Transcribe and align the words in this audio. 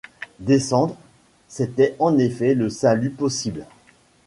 Descendre, 0.39 0.97
c’était 1.47 1.95
en 1.99 2.17
effet 2.17 2.55
le 2.55 2.71
salut 2.71 3.11
possible. 3.11 3.67